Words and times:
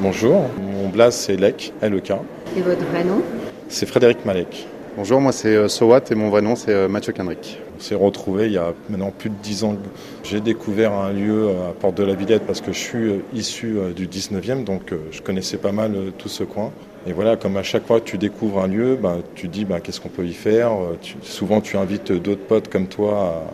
Bonjour, 0.00 0.44
mon 0.60 0.88
blaze 0.88 1.16
c'est 1.16 1.34
Lec, 1.34 1.72
LEK. 1.82 2.12
Et 2.56 2.60
votre 2.60 2.84
vrai 2.86 3.02
nom? 3.02 3.20
C'est 3.68 3.84
Frédéric 3.84 4.24
Malek. 4.24 4.68
Bonjour, 4.96 5.20
moi 5.20 5.32
c'est 5.32 5.56
euh, 5.56 5.66
Sowat 5.66 6.02
et 6.12 6.14
mon 6.14 6.30
vrai 6.30 6.40
nom 6.40 6.54
c'est 6.54 6.72
euh, 6.72 6.86
Mathieu 6.86 7.12
Kendrick. 7.12 7.58
On 7.76 7.80
s'est 7.80 7.96
retrouvés 7.96 8.46
il 8.46 8.52
y 8.52 8.58
a 8.58 8.74
maintenant 8.88 9.10
plus 9.10 9.28
de 9.28 9.34
10 9.42 9.64
ans. 9.64 9.76
J'ai 10.22 10.40
découvert 10.40 10.92
un 10.92 11.12
lieu 11.12 11.48
à 11.48 11.72
Porte 11.72 11.96
de 11.96 12.04
la 12.04 12.14
Villette 12.14 12.46
parce 12.46 12.60
que 12.60 12.72
je 12.72 12.78
suis 12.78 13.08
euh, 13.08 13.24
issu 13.34 13.76
du 13.96 14.06
19e, 14.06 14.62
donc 14.62 14.94
je 15.10 15.20
connaissais 15.20 15.56
pas 15.56 15.72
mal 15.72 15.96
tout 16.16 16.28
ce 16.28 16.44
coin. 16.44 16.70
Et 17.08 17.12
voilà, 17.12 17.36
comme 17.36 17.56
à 17.56 17.64
chaque 17.64 17.84
fois 17.84 17.98
que 17.98 18.04
tu 18.08 18.18
découvres 18.18 18.62
un 18.62 18.68
lieu, 18.68 18.96
ben, 19.02 19.16
tu 19.34 19.48
te 19.48 19.52
dis 19.52 19.64
ben, 19.64 19.80
qu'est-ce 19.80 20.00
qu'on 20.00 20.10
peut 20.10 20.26
y 20.26 20.32
faire. 20.32 20.70
souvent 21.22 21.60
tu 21.60 21.76
invites 21.76 22.12
d'autres 22.12 22.46
potes 22.46 22.68
comme 22.68 22.86
toi 22.86 23.46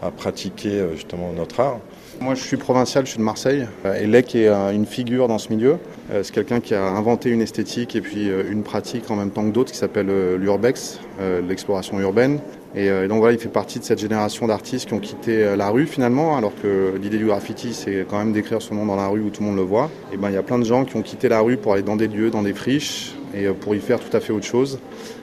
à 0.00 0.12
pratiquer 0.12 0.80
justement 0.94 1.32
notre 1.32 1.58
art. 1.58 1.80
Moi 2.20 2.34
je 2.34 2.42
suis 2.42 2.56
provincial, 2.56 3.06
je 3.06 3.10
suis 3.10 3.18
de 3.18 3.24
Marseille. 3.24 3.66
Et 4.00 4.06
Lec 4.06 4.34
est 4.34 4.48
une 4.48 4.86
figure 4.86 5.28
dans 5.28 5.38
ce 5.38 5.50
milieu. 5.50 5.78
Euh, 6.10 6.22
c'est 6.22 6.34
quelqu'un 6.34 6.60
qui 6.60 6.74
a 6.74 6.82
inventé 6.82 7.30
une 7.30 7.40
esthétique 7.40 7.94
et 7.94 8.00
puis 8.00 8.28
euh, 8.28 8.50
une 8.50 8.62
pratique 8.62 9.10
en 9.10 9.16
même 9.16 9.30
temps 9.30 9.44
que 9.44 9.52
d'autres 9.52 9.70
qui 9.70 9.78
s'appelle 9.78 10.08
euh, 10.10 10.36
l'urbex, 10.36 11.00
l'exploration 11.46 12.00
urbaine. 12.00 12.40
Et 12.74 12.90
donc 13.08 13.18
voilà, 13.18 13.32
il 13.32 13.40
fait 13.40 13.48
partie 13.48 13.78
de 13.78 13.84
cette 13.84 13.98
génération 13.98 14.46
d'artistes 14.46 14.86
qui 14.86 14.94
ont 14.94 15.00
quitté 15.00 15.56
la 15.56 15.70
rue 15.70 15.86
finalement, 15.86 16.36
alors 16.36 16.52
que 16.62 16.96
l'idée 17.00 17.16
du 17.16 17.24
graffiti, 17.24 17.72
c'est 17.72 18.06
quand 18.08 18.18
même 18.18 18.32
d'écrire 18.32 18.60
son 18.60 18.74
nom 18.74 18.86
dans 18.86 18.94
la 18.94 19.08
rue 19.08 19.20
où 19.20 19.30
tout 19.30 19.42
le 19.42 19.48
monde 19.48 19.56
le 19.56 19.62
voit. 19.62 19.90
Et 20.12 20.18
ben 20.18 20.28
il 20.28 20.34
y 20.34 20.36
a 20.36 20.42
plein 20.42 20.58
de 20.58 20.64
gens 20.64 20.84
qui 20.84 20.94
ont 20.96 21.02
quitté 21.02 21.28
la 21.28 21.40
rue 21.40 21.56
pour 21.56 21.72
aller 21.72 21.82
dans 21.82 21.96
des 21.96 22.08
lieux, 22.08 22.30
dans 22.30 22.42
des 22.42 22.52
friches, 22.52 23.14
et 23.34 23.46
pour 23.48 23.74
y 23.74 23.80
faire 23.80 23.98
tout 23.98 24.14
à 24.14 24.20
fait 24.20 24.32
autre 24.32 24.44
chose. 24.44 24.78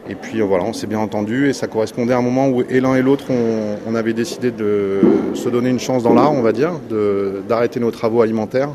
Et 0.10 0.16
puis 0.16 0.41
voilà, 0.41 0.64
on 0.64 0.74
s'est 0.74 0.88
bien 0.88 1.00
entendu 1.00 1.48
et 1.50 1.54
ça 1.54 1.68
correspondait 1.68 2.14
à 2.14 2.18
un 2.18 2.22
moment 2.22 2.50
où 2.50 2.62
et 2.62 2.80
l'un 2.80 2.96
et 2.96 3.02
l'autre 3.02 3.26
on, 3.32 3.96
avait 3.96 4.14
décidé 4.14 4.52
de 4.52 5.00
se 5.34 5.48
donner 5.48 5.70
une 5.70 5.80
chance 5.80 6.04
dans 6.04 6.14
l'art, 6.14 6.34
on 6.34 6.41
va 6.41 6.52
dire, 6.52 6.74
d'arrêter 7.48 7.80
nos 7.80 7.92
travaux 7.92 8.22
alimentaires 8.22 8.70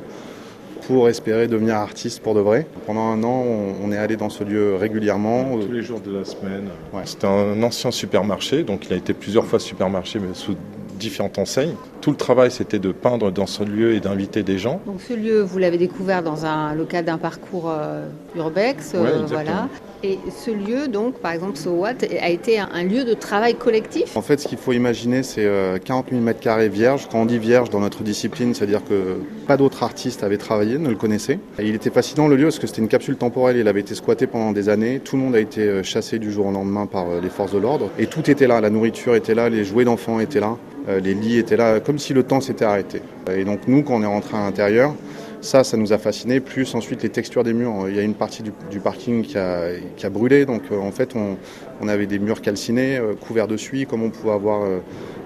pour 0.87 1.09
espérer 1.09 1.47
devenir 1.47 1.77
artiste 1.77 2.21
pour 2.21 2.35
de 2.35 2.41
vrai. 2.41 2.67
Pendant 2.87 3.13
un 3.13 3.23
an, 3.23 3.45
on, 3.83 3.93
est 3.93 3.97
allé 3.97 4.17
dans 4.17 4.29
ce 4.29 4.43
lieu 4.43 4.75
régulièrement. 4.75 5.57
Tous 5.59 5.73
les 5.73 5.83
jours 5.83 6.01
de 6.01 6.19
la 6.19 6.25
semaine. 6.25 6.69
C'était 7.05 7.29
un 7.29 7.63
ancien 7.63 7.91
supermarché, 7.91 8.65
donc 8.65 8.87
il 8.87 8.93
a 8.93 8.97
été 8.97 9.15
plusieurs 9.15 9.45
fois 9.47 9.61
supermarché, 9.61 10.19
mais 10.19 10.35
sous 10.35 10.57
différentes 10.99 11.39
enseignes. 11.39 11.75
Tout 12.01 12.11
le 12.11 12.17
travail, 12.17 12.51
c'était 12.51 12.79
de 12.79 12.93
peindre 12.93 13.30
dans 13.30 13.47
ce 13.47 13.63
lieu 13.65 13.95
et 13.95 14.01
d'inviter 14.01 14.43
des 14.43 14.59
gens. 14.59 14.80
Donc 14.87 15.01
ce 15.01 15.15
lieu, 15.15 15.41
vous 15.41 15.59
l'avez 15.59 15.79
découvert 15.79 16.23
dans 16.23 16.45
un 16.45 16.74
local 16.74 17.05
d'un 17.05 17.19
parcours 17.19 17.71
euh, 17.71 18.07
urbex, 18.37 18.93
euh, 18.95 19.23
voilà. 19.27 19.69
Et 20.02 20.18
ce 20.30 20.51
lieu, 20.51 20.88
donc, 20.88 21.15
par 21.16 21.32
exemple, 21.32 21.56
SoWatt, 21.56 22.04
a 22.20 22.30
été 22.30 22.59
un, 22.59 22.82
lieu 22.84 23.04
de 23.04 23.12
travail 23.12 23.54
collectif 23.54 24.16
En 24.16 24.23
fait, 24.23 24.40
ce 24.40 24.48
qu'il 24.48 24.56
faut 24.56 24.73
imaginer, 24.73 25.23
c'est 25.23 25.46
40 25.84 26.06
000 26.10 26.23
m2 26.23 26.68
vierges. 26.68 27.09
Quand 27.10 27.20
on 27.20 27.26
dit 27.26 27.38
vierge 27.38 27.68
dans 27.70 27.80
notre 27.80 28.02
discipline, 28.02 28.54
c'est-à-dire 28.54 28.82
que 28.82 29.18
pas 29.46 29.56
d'autres 29.56 29.82
artistes 29.82 30.23
avaient 30.23 30.38
travaillé, 30.38 30.78
ne 30.78 30.88
le 30.88 30.96
connaissaient. 30.96 31.38
Et 31.59 31.68
il 31.68 31.74
était 31.74 31.90
fascinant 31.90 32.28
le 32.28 32.37
lieu 32.37 32.45
parce 32.45 32.59
que 32.59 32.66
c'était 32.66 32.80
une 32.80 32.88
capsule 32.88 33.16
temporelle, 33.16 33.56
il 33.56 33.68
avait 33.68 33.80
été 33.80 33.95
squatté 33.95 34.26
pendant 34.26 34.52
des 34.52 34.68
années. 34.68 35.01
Tout 35.01 35.16
le 35.16 35.23
monde 35.23 35.34
a 35.34 35.40
été 35.40 35.62
euh, 35.62 35.82
chassé 35.82 36.18
du 36.18 36.32
jour 36.32 36.46
au 36.46 36.52
lendemain 36.52 36.87
par 36.87 37.06
les 37.23 37.28
forces 37.28 37.52
de 37.52 37.59
l'ordre. 37.59 37.90
Et 37.98 38.06
tout 38.06 38.30
était 38.30 38.46
là, 38.46 38.60
la 38.60 38.71
nourriture 38.71 39.15
était 39.15 39.34
là, 39.34 39.51
les 39.51 39.65
jouets 39.65 39.84
d'enfants 39.84 40.21
étaient 40.21 40.40
là. 40.40 40.56
Euh, 40.88 41.01
les 41.01 41.15
lits 41.15 41.38
étaient 41.38 41.56
là, 41.56 41.80
comme 41.80 41.98
si 41.98 42.15
le 42.15 42.23
temps 42.23 42.40
s'était 42.40 42.65
arrêté. 42.65 43.02
Et 43.30 43.45
donc 43.45 43.60
nous, 43.66 43.82
quand 43.82 43.95
on 43.95 44.02
est 44.02 44.06
rentré 44.06 44.37
à 44.37 44.40
l'intérieur, 44.40 44.95
ça, 45.41 45.65
ça 45.65 45.77
nous 45.77 45.93
a 45.93 45.99
fasciné. 45.99 46.41
Plus 46.41 46.74
ensuite 46.74 47.02
les 47.02 47.09
textures 47.09 47.45
des 47.45 47.52
murs. 47.52 47.88
Il 47.88 47.96
y 47.96 47.99
a 47.99 48.02
une 48.02 48.15
partie 48.15 48.43
du, 48.43 48.80
parking 48.80 49.23
qui 49.23 49.38
a, 49.38 49.71
qui 49.96 50.07
a, 50.07 50.10
brûlé. 50.10 50.46
Donc 50.46 50.63
euh, 50.71 50.79
en 50.79 50.91
fait, 50.91 51.15
on, 51.16 51.37
on, 51.81 51.89
avait 51.89 52.07
des 52.07 52.19
murs 52.19 52.41
calcinés, 52.41 52.97
euh, 52.97 53.15
couverts 53.15 53.49
de 53.49 53.57
suie, 53.57 53.87
comme 53.87 54.03
on 54.03 54.11
pouvait 54.11 54.33
avoir 54.33 54.63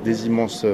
des 0.05 0.27
immenses 0.27 0.67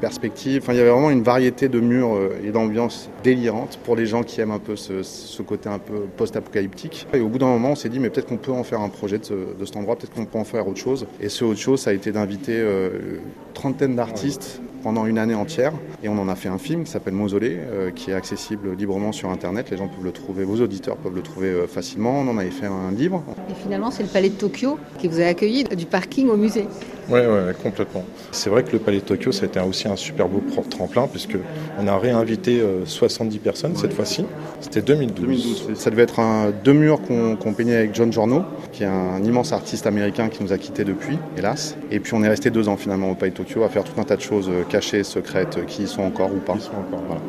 perspectives. 0.00 0.62
Enfin, 0.62 0.72
il 0.72 0.76
y 0.76 0.80
avait 0.80 0.90
vraiment 0.90 1.10
une 1.10 1.22
variété 1.22 1.68
de 1.68 1.80
murs 1.80 2.16
et 2.44 2.50
d'ambiances 2.50 3.10
délirantes 3.24 3.78
pour 3.84 3.96
les 3.96 4.06
gens 4.06 4.22
qui 4.22 4.40
aiment 4.40 4.52
un 4.52 4.60
peu 4.60 4.76
ce, 4.76 5.42
côté 5.42 5.68
un 5.68 5.78
peu 5.78 6.06
post-apocalyptique. 6.16 7.06
Et 7.12 7.20
au 7.20 7.28
bout 7.28 7.38
d'un 7.38 7.46
moment, 7.46 7.70
on 7.70 7.74
s'est 7.74 7.88
dit, 7.88 7.98
mais 7.98 8.08
peut-être 8.08 8.28
qu'on 8.28 8.36
peut 8.36 8.52
en 8.52 8.62
faire 8.62 8.80
un 8.80 8.88
projet 8.88 9.18
de, 9.18 9.24
ce, 9.24 9.34
de 9.34 9.64
cet 9.64 9.76
endroit, 9.76 9.96
peut-être 9.96 10.14
qu'on 10.14 10.26
peut 10.26 10.38
en 10.38 10.44
faire 10.44 10.68
autre 10.68 10.78
chose. 10.78 11.06
Et 11.20 11.28
ce 11.28 11.44
autre 11.44 11.60
chose, 11.60 11.80
ça 11.80 11.90
a 11.90 11.92
été 11.92 12.12
d'inviter 12.12 12.64
trentaine 13.54 13.96
d'artistes 13.96 14.60
pendant 14.86 15.06
une 15.06 15.18
année 15.18 15.34
entière. 15.34 15.72
Et 16.04 16.08
on 16.08 16.16
en 16.16 16.28
a 16.28 16.36
fait 16.36 16.48
un 16.48 16.58
film 16.58 16.84
qui 16.84 16.92
s'appelle 16.92 17.14
Mausolée, 17.14 17.58
euh, 17.58 17.90
qui 17.90 18.12
est 18.12 18.14
accessible 18.14 18.72
librement 18.76 19.10
sur 19.10 19.30
Internet. 19.30 19.68
Les 19.70 19.76
gens 19.76 19.88
peuvent 19.88 20.04
le 20.04 20.12
trouver, 20.12 20.44
vos 20.44 20.60
auditeurs 20.60 20.96
peuvent 20.96 21.16
le 21.16 21.22
trouver 21.22 21.48
euh, 21.48 21.66
facilement. 21.66 22.20
On 22.20 22.28
en 22.28 22.38
avait 22.38 22.52
fait 22.52 22.66
un 22.66 22.92
livre. 22.92 23.24
Et 23.50 23.54
finalement, 23.54 23.90
c'est 23.90 24.04
le 24.04 24.08
Palais 24.08 24.28
de 24.28 24.36
Tokyo 24.36 24.78
qui 24.98 25.08
vous 25.08 25.20
a 25.20 25.24
accueilli 25.24 25.64
du 25.64 25.86
parking 25.86 26.28
au 26.28 26.36
musée. 26.36 26.66
Oui, 27.08 27.20
ouais, 27.20 27.54
complètement. 27.62 28.04
C'est 28.32 28.50
vrai 28.50 28.64
que 28.64 28.72
le 28.72 28.80
Palais 28.80 28.98
de 28.98 29.04
Tokyo, 29.04 29.30
ça 29.30 29.44
a 29.44 29.46
été 29.46 29.60
aussi 29.60 29.86
un 29.86 29.94
super 29.94 30.28
beau 30.28 30.42
tremplin, 30.68 31.06
puisque 31.06 31.36
on 31.78 31.86
a 31.86 31.96
réinvité 31.98 32.60
70 32.84 33.36
euh, 33.36 33.40
personnes 33.40 33.76
cette 33.76 33.92
fois-ci. 33.92 34.24
C'était 34.60 34.82
2012. 34.82 35.74
Ça 35.74 35.90
devait 35.90 36.02
être 36.02 36.18
un, 36.18 36.50
deux 36.50 36.72
murs 36.72 37.00
qu'on 37.02 37.52
peignait 37.52 37.76
avec 37.76 37.94
John 37.94 38.12
Giorno, 38.12 38.42
qui 38.72 38.82
est 38.82 38.86
un 38.86 39.22
immense 39.22 39.52
artiste 39.52 39.86
américain 39.86 40.28
qui 40.28 40.42
nous 40.42 40.52
a 40.52 40.58
quittés 40.58 40.82
depuis, 40.82 41.18
hélas. 41.38 41.76
Et 41.92 42.00
puis 42.00 42.14
on 42.14 42.24
est 42.24 42.28
resté 42.28 42.50
deux 42.50 42.68
ans 42.68 42.76
finalement 42.76 43.10
au 43.10 43.14
Palais 43.14 43.30
de 43.30 43.36
Tokyo 43.36 43.62
à 43.62 43.68
faire 43.68 43.84
tout 43.84 44.00
un 44.00 44.04
tas 44.04 44.16
de 44.16 44.22
choses 44.22 44.50
cachées, 44.68 45.04
secrètes, 45.04 45.64
qui 45.66 45.84
y 45.84 45.86
sont 45.86 46.02
encore 46.02 46.32
ou 46.32 46.38
pas. 46.38 46.56
Voilà. 46.90 47.20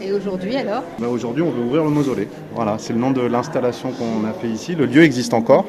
Et 0.00 0.12
aujourd'hui 0.12 0.56
alors? 0.56 0.82
Bah, 0.98 1.08
Aujourd'hui, 1.08 1.42
on 1.42 1.50
veut 1.50 1.62
ouvrir 1.62 1.84
le 1.84 1.90
mausolée. 1.90 2.28
Voilà, 2.54 2.76
c'est 2.78 2.92
le 2.92 2.98
nom 2.98 3.10
de 3.10 3.20
l'installation 3.20 3.90
qu'on 3.92 4.26
a 4.26 4.32
fait 4.32 4.48
ici. 4.48 4.74
Le 4.74 4.86
lieu 4.86 5.02
existe 5.02 5.34
encore. 5.34 5.66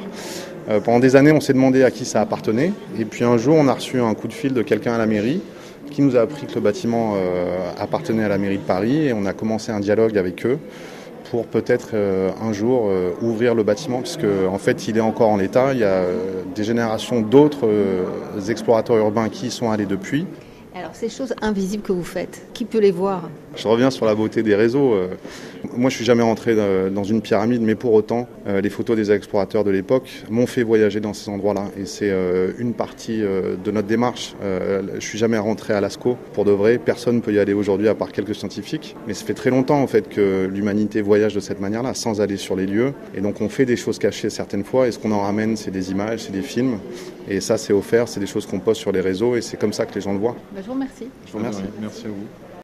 Euh, 0.69 0.80
pendant 0.80 1.00
des 1.00 1.16
années, 1.16 1.31
on 1.31 1.41
s'est 1.41 1.53
demandé 1.53 1.84
à 1.84 1.91
qui 1.91 2.06
ça 2.06 2.22
appartenait. 2.22 2.72
Et 3.00 3.06
puis 3.06 3.24
un 3.24 3.38
jour, 3.38 3.56
on 3.57 3.68
a 3.68 3.74
reçu 3.74 4.00
un 4.00 4.13
coup 4.13 4.28
de 4.28 4.34
fil 4.34 4.53
de 4.53 4.62
quelqu'un 4.62 4.94
à 4.94 4.97
la 4.97 5.07
mairie 5.07 5.41
qui 5.90 6.03
nous 6.03 6.16
a 6.16 6.22
appris 6.22 6.46
que 6.46 6.53
le 6.53 6.62
bâtiment 6.62 7.16
euh, 7.16 7.72
appartenait 7.80 8.24
à 8.24 8.28
la 8.28 8.38
mairie 8.38 8.59
de 8.59 8.63
Paris. 8.63 9.08
Et 9.08 9.13
on 9.13 9.25
a 9.25 9.34
commencé 9.34 9.72
un 9.72 9.79
dialogue 9.79 10.18
avec 10.18 10.46
eux 10.46 10.59
pour 11.31 11.47
peut-être 11.47 11.90
euh, 11.94 12.29
un 12.41 12.53
jour 12.53 12.91
ouvrir 13.22 13.56
le 13.56 13.63
bâtiment, 13.63 14.02
puisque 14.02 14.25
en 14.47 14.58
fait 14.58 14.88
il 14.88 14.97
est 14.97 15.02
encore 15.02 15.29
en 15.29 15.40
état. 15.40 15.74
Il 15.74 15.79
y 15.79 15.84
a 15.84 16.03
des 16.53 16.63
générations 16.63 17.22
d'autres 17.22 17.68
explorateurs 18.50 18.97
urbains 18.97 19.29
qui 19.29 19.47
y 19.47 19.52
sont 19.52 19.72
allés 19.72 19.88
depuis. 19.88 20.28
Alors 20.75 20.91
ces 20.94 21.09
choses 21.09 21.34
invisibles 21.41 21.84
que 21.84 21.91
vous 21.91 22.03
faites, 22.03 22.47
qui 22.53 22.66
peut 22.66 22.79
les 22.79 22.91
voir? 22.91 23.29
Je 23.56 23.68
reviens 23.68 23.92
sur 23.92 24.06
la 24.06 24.16
beauté 24.16 24.44
des 24.44 24.56
réseaux. 24.56 24.94
Euh. 24.94 25.08
Moi 25.76 25.90
je 25.90 25.96
suis 25.96 26.06
jamais 26.06 26.24
rentré 26.24 26.56
euh, 26.58 26.90
dans 26.90 27.04
une 27.04 27.22
pyramide, 27.22 27.62
mais 27.62 27.76
pour 27.76 27.94
autant, 27.94 28.28
euh, 28.48 28.62
les 28.62 28.70
photos 28.70 28.96
des 28.96 29.12
explorateurs 29.12 29.64
de 29.64 29.72
l'époque 29.72 30.10
m'ont 30.30 30.46
fait 30.46 30.64
voyager 30.64 31.00
dans 31.00 31.14
ces 31.14 31.30
endroits-là. 31.30 31.66
Et 31.78 31.86
c'est 31.86 32.12
une 32.58 32.74
partie 32.74 33.20
de 33.20 33.72
notre 33.72 33.88
démarche. 33.88 34.36
Je 34.42 35.06
suis 35.06 35.18
jamais 35.18 35.38
rentré 35.38 35.74
à 35.74 35.82
Lascaux 35.82 36.18
pour 36.34 36.46
de 36.46 36.52
vrai. 36.52 36.78
Personne 36.78 37.18
ne 37.18 37.22
peut 37.22 37.34
y 37.34 37.40
aller 37.40 37.54
aujourd'hui 37.54 37.88
à 37.88 37.96
part 37.96 38.12
quelques 38.12 38.36
scientifiques. 38.36 38.96
Mais 39.08 39.14
ça 39.14 39.26
fait 39.26 39.34
très 39.34 39.50
longtemps 39.50 39.82
en 39.82 39.88
fait 39.88 40.09
que 40.09 40.46
l'humanité 40.52 41.02
voyage 41.02 41.34
de 41.34 41.40
cette 41.40 41.59
manière-là, 41.59 41.94
sans 41.94 42.22
aller 42.22 42.38
sur 42.38 42.56
les 42.56 42.66
lieux. 42.66 42.94
Et 43.16 43.22
donc 43.22 43.42
on 43.42 43.50
fait 43.50 43.66
des 43.66 43.76
choses 43.76 44.00
cachées 44.00 44.30
certaines 44.30 44.64
fois. 44.64 44.88
Et 44.88 44.92
ce 44.92 45.00
qu'on 45.00 45.12
en 45.12 45.22
ramène, 45.22 45.58
c'est 45.58 45.72
des 45.72 45.92
images, 45.92 46.22
c'est 46.22 46.32
des 46.32 46.42
films. 46.42 46.80
Et 47.28 47.42
ça 47.42 47.58
c'est 47.58 47.74
offert, 47.74 48.08
c'est 48.08 48.20
des 48.20 48.28
choses 48.28 48.46
qu'on 48.46 48.59
poste 48.59 48.82
sur 48.82 48.92
les 48.92 49.02
réseaux. 49.02 49.36
Et 49.36 49.42
c'est 49.42 49.58
comme 49.58 49.74
ça 49.74 49.86
que 49.86 49.96
les 49.96 50.02
gens 50.02 50.14
le 50.14 50.20
voient. 50.20 50.36
Bah, 50.54 50.62
je 50.62 50.68
vous 50.68 50.74
remercie. 50.74 51.08
Je 51.26 51.32
vous 51.32 51.38
remercie. 51.40 51.64
Merci 51.82 52.06
à 52.06 52.09
vous. 52.09 52.49